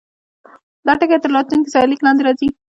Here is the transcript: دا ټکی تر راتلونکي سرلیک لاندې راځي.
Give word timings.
دا 0.85 0.93
ټکی 0.99 1.17
تر 1.23 1.29
راتلونکي 1.35 1.71
سرلیک 1.75 2.01
لاندې 2.03 2.21
راځي. 2.27 2.47